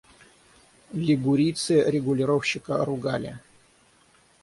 [1.05, 3.37] Лигурийцы регулировщика ругали.